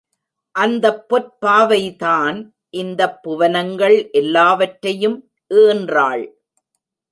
அந்தப் 0.55 1.03
பொற்பாவைதான் 1.09 2.39
இந்தப் 2.69 3.23
புவனங்கள் 3.23 4.09
எல்லாவற்றையும் 4.11 5.31
ஈன்றாள். 5.53 6.25